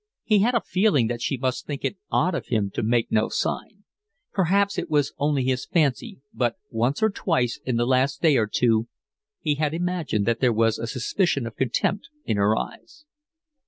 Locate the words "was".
4.89-5.13, 10.51-10.79